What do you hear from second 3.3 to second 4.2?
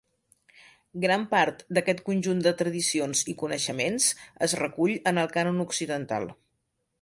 i coneixements